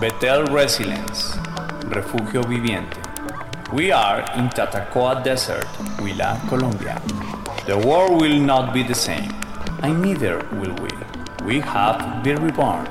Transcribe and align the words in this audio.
Betel 0.00 0.44
Resilience, 0.48 1.38
Refugio 1.86 2.42
Viviente. 2.42 2.98
We 3.72 3.90
are 3.90 4.20
in 4.36 4.50
Tatacoa 4.50 5.24
Desert, 5.24 5.64
Huila, 5.96 6.38
Colombia. 6.50 7.00
The 7.66 7.78
world 7.78 8.20
will 8.20 8.38
not 8.38 8.74
be 8.74 8.82
the 8.82 8.94
same, 8.94 9.32
and 9.82 10.02
neither 10.02 10.36
will 10.60 10.74
we. 10.82 10.90
We 11.46 11.60
have 11.60 12.22
been 12.22 12.44
reborn. 12.44 12.86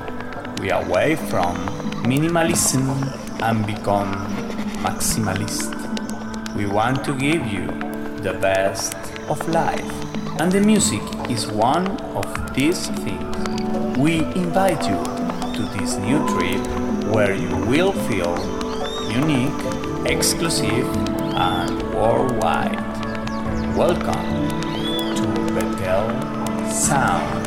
We 0.60 0.72
are 0.72 0.84
away 0.84 1.14
from 1.14 1.54
minimalism 2.02 2.90
and 3.40 3.64
become 3.64 4.12
maximalist. 4.82 5.76
We 6.56 6.66
want 6.66 7.04
to 7.04 7.14
give 7.14 7.46
you 7.46 7.68
the 8.22 8.36
best 8.40 8.96
of 9.28 9.48
life, 9.48 9.92
and 10.40 10.50
the 10.50 10.60
music 10.60 11.02
is 11.30 11.46
one 11.46 11.86
of 12.16 12.26
these 12.56 12.88
things. 12.88 13.96
We 13.96 14.24
invite 14.34 14.82
you 14.88 15.00
to 15.54 15.62
this 15.78 15.94
new 15.98 16.18
trip 16.28 16.85
where 17.06 17.34
you 17.34 17.48
will 17.66 17.92
feel 17.92 18.36
unique, 19.10 19.54
exclusive, 20.06 20.86
and 21.36 21.94
worldwide. 21.94 22.80
Welcome 23.76 24.48
to 25.14 25.26
Betel 25.54 26.70
Sound. 26.70 27.46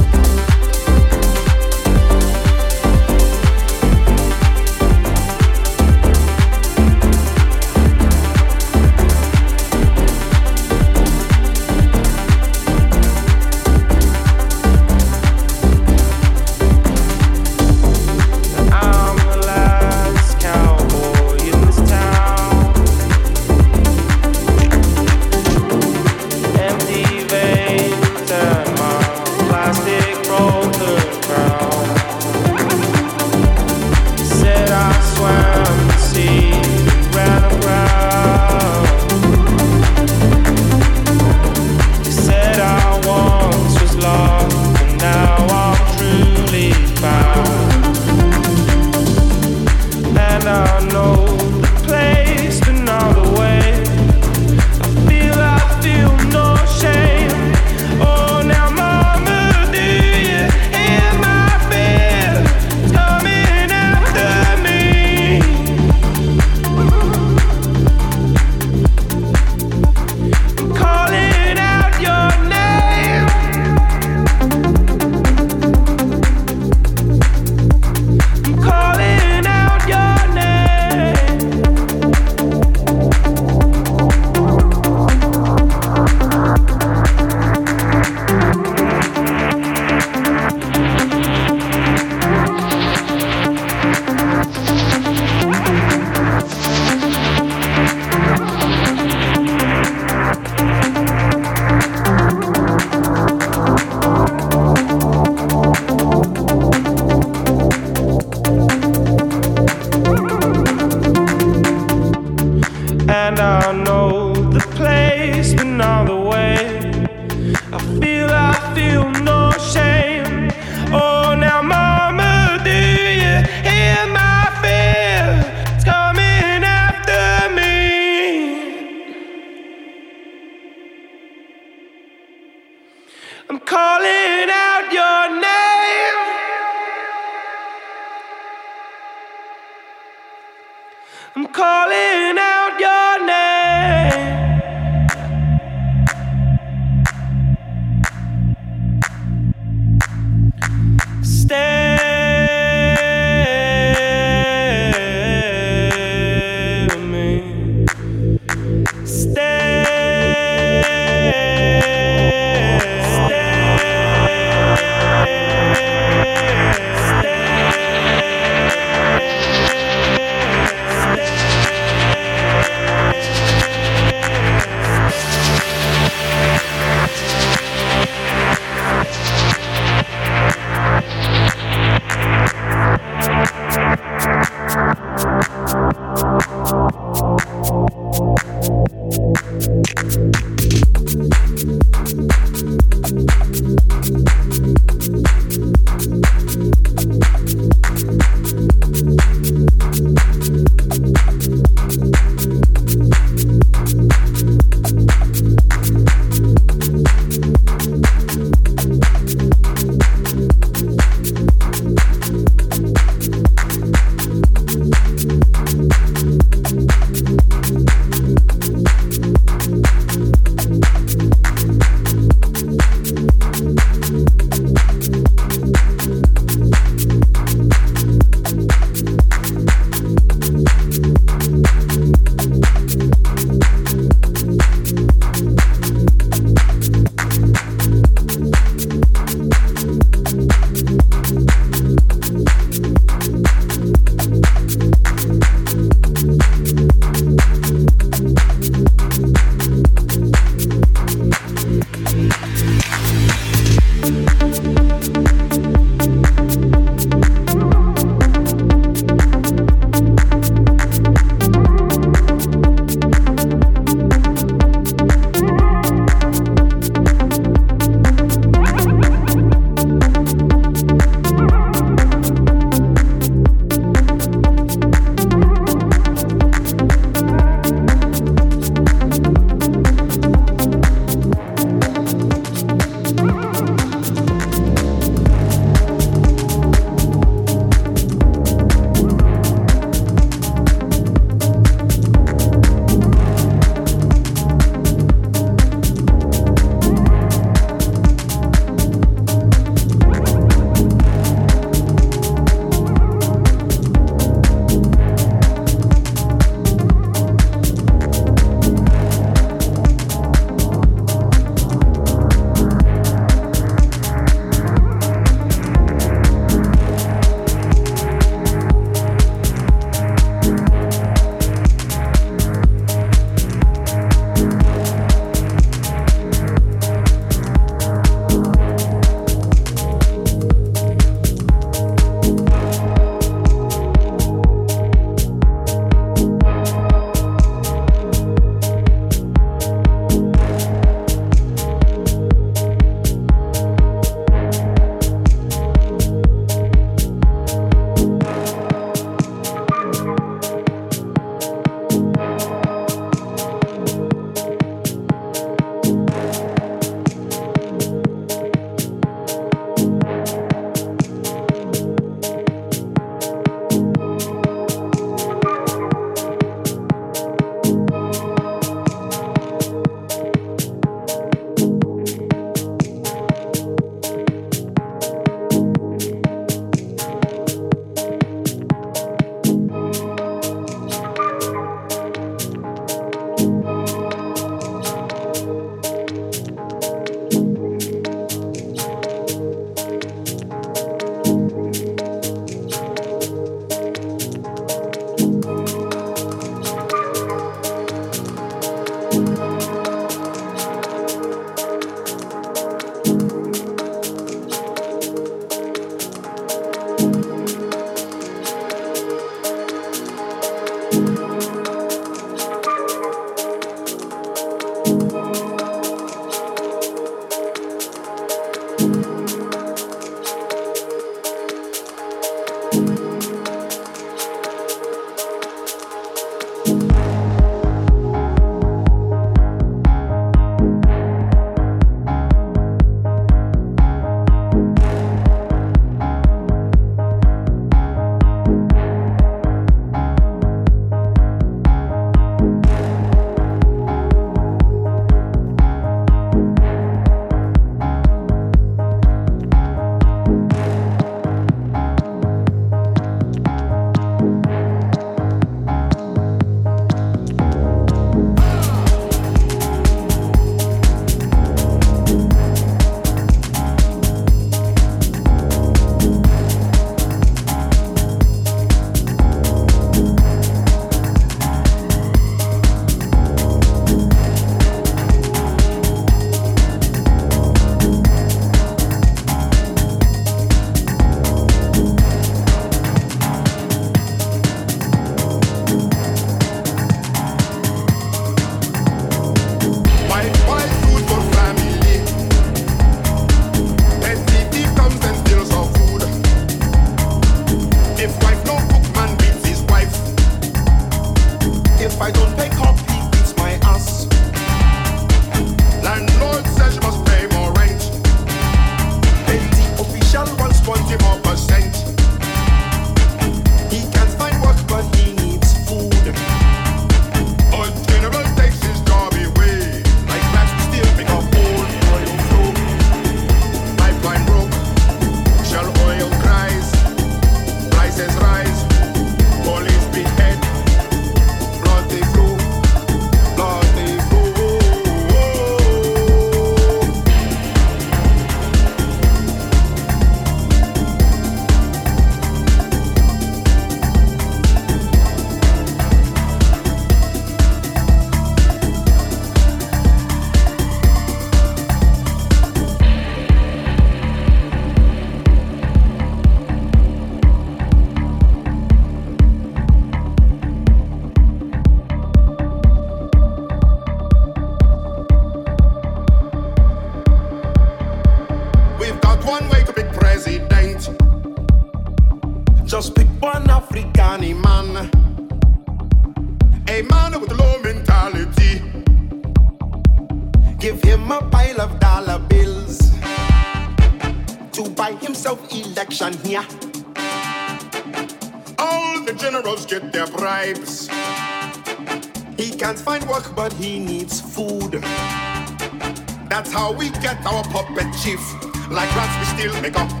our 597.25 597.43
puppet 597.43 597.93
chief. 598.01 598.21
Like 598.69 598.93
rats, 598.95 599.35
we 599.35 599.37
still 599.37 599.61
make 599.61 599.75
a 599.75 600.00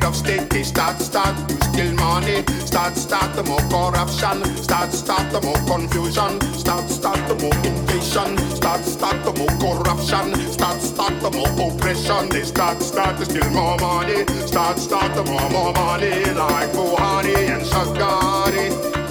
head 0.00 0.08
of 0.08 0.16
state. 0.16 0.48
They 0.50 0.62
start, 0.62 1.00
start 1.00 1.36
to 1.48 1.64
steal 1.64 1.94
money, 1.94 2.44
start, 2.64 2.96
start 2.96 3.34
the 3.36 3.42
more 3.44 3.60
corruption, 3.68 4.44
start, 4.56 4.92
start 4.92 5.32
the 5.32 5.40
more 5.40 5.60
confusion, 5.66 6.40
start, 6.58 6.88
start 6.90 7.28
the 7.28 7.34
more 7.36 7.54
invasion, 7.64 8.38
start, 8.56 8.84
start 8.84 9.24
the 9.24 9.32
more 9.38 9.54
corruption, 9.58 10.34
start, 10.52 10.80
start 10.80 11.20
the 11.20 11.30
more 11.30 11.72
oppression. 11.72 12.28
They 12.28 12.44
start, 12.44 12.82
start 12.82 13.18
to 13.18 13.24
steal 13.24 13.50
more 13.50 13.76
money, 13.78 14.26
start, 14.46 14.78
start 14.78 15.14
the 15.14 15.24
more, 15.24 15.50
more 15.50 15.72
money, 15.72 16.24
like 16.32 16.72
for 16.72 16.96
Buhari 16.96 17.48
and 17.48 17.62
Shagari. 17.62 19.09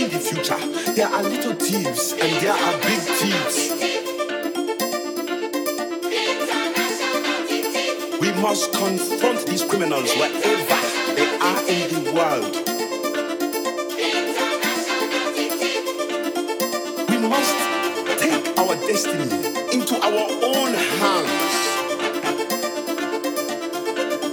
I 0.00 0.04
have 0.04 0.12
seen 0.12 0.34
the 0.34 0.42
future. 0.42 0.92
There 0.94 1.06
are 1.06 1.22
little 1.22 1.52
thieves 1.52 2.12
and 2.12 2.40
there 2.40 2.54
are 2.54 2.72
big 2.80 3.00
thieves. 3.20 3.70
We 8.18 8.32
must 8.40 8.72
confront 8.72 9.46
these 9.46 9.62
criminals 9.62 10.14
wherever 10.14 10.80
they 11.16 11.28
are 11.36 11.62
in 11.68 11.92
the 11.92 12.12
world. 12.16 12.56
We 17.10 17.18
must 17.28 17.56
take 18.20 18.58
our 18.58 18.74
destiny 18.76 19.28
into 19.74 19.96
our 19.96 20.26
own 20.48 20.72
hands. 20.96 21.52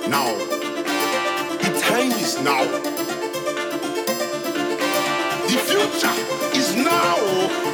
Now, 0.07 0.33
the 1.57 1.69
time 1.81 2.11
is 2.11 2.39
now. 2.41 3.06
Future 5.77 6.09
is 6.57 6.75
now. 6.75 7.17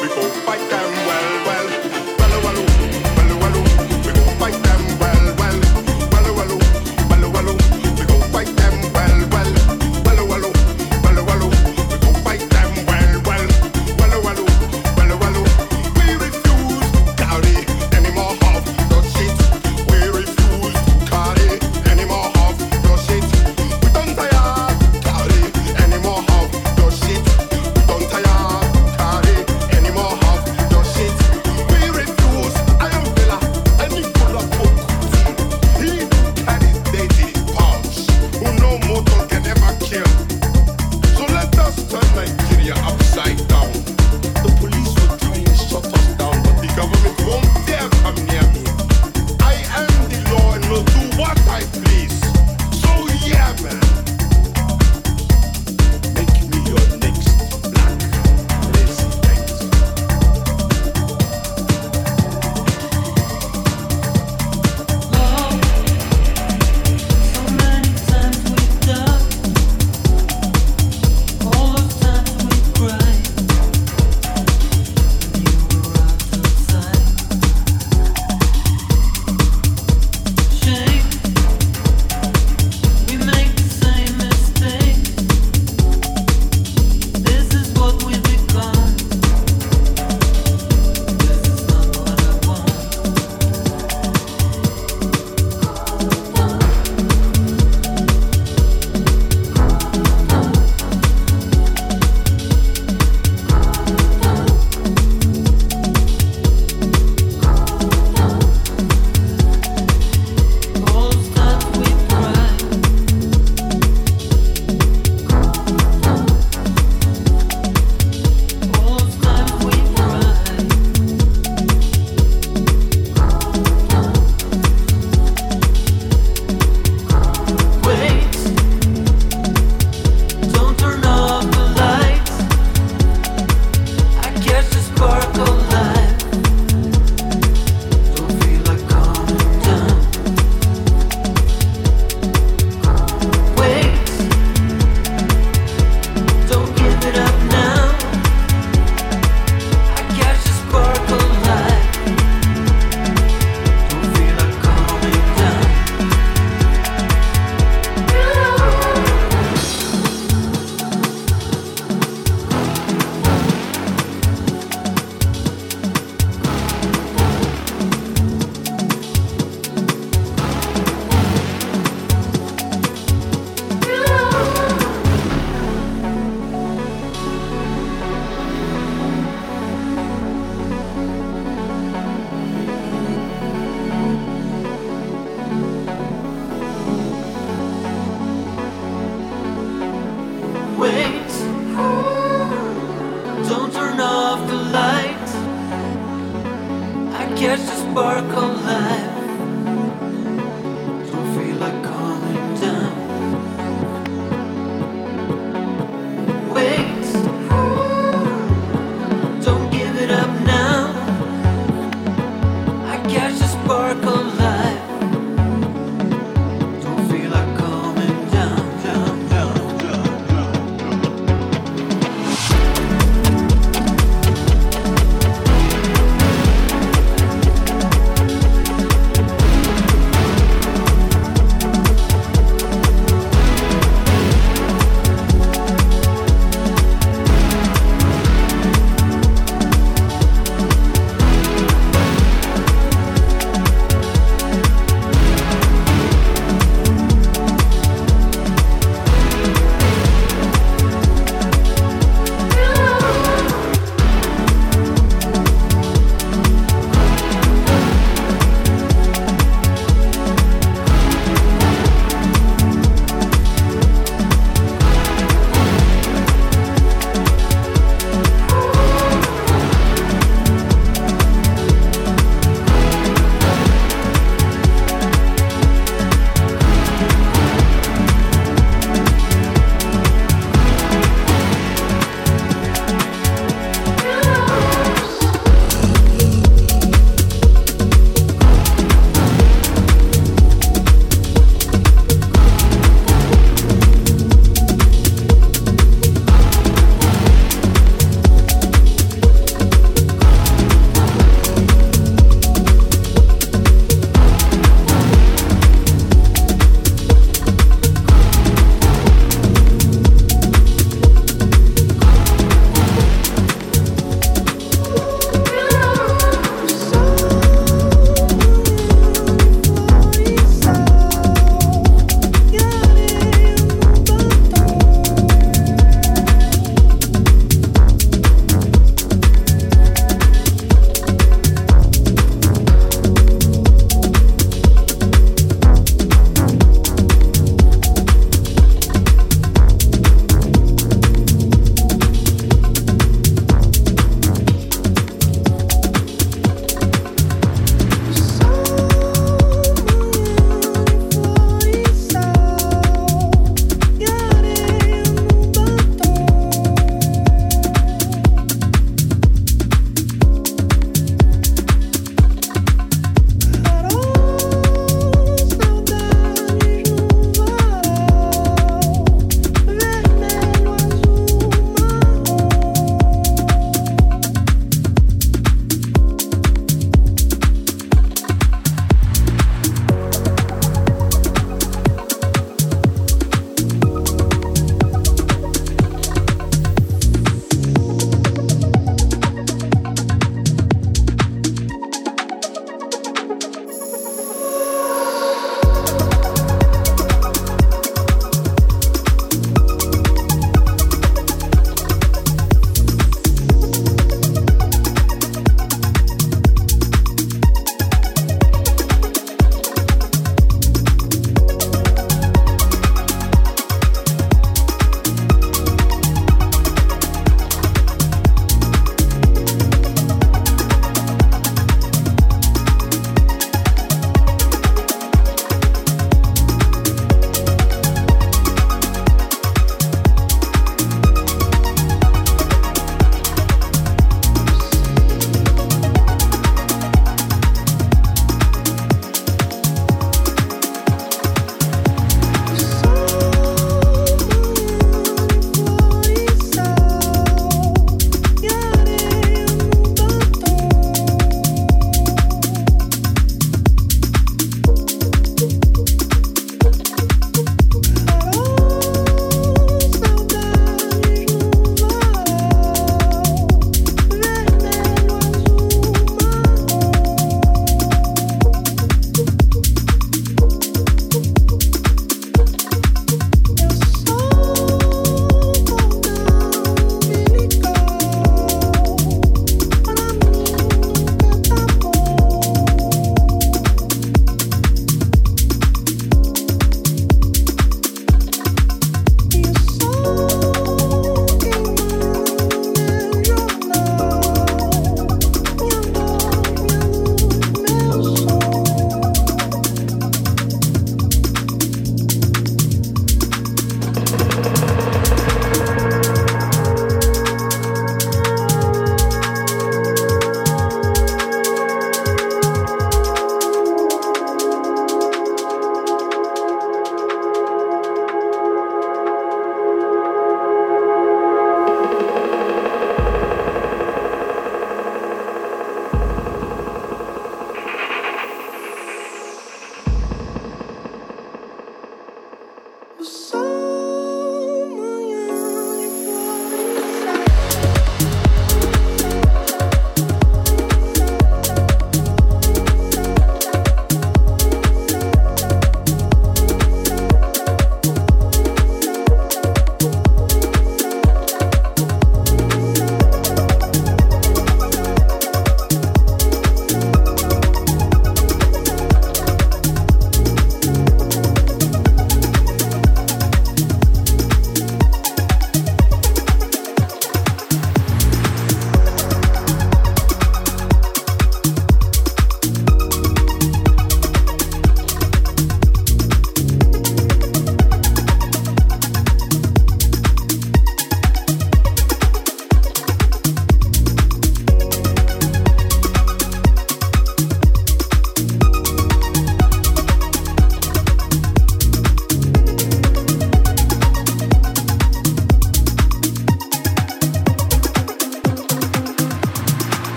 We 0.00 0.06
go 0.06 0.22
fight 0.46 0.62
them 0.70 1.07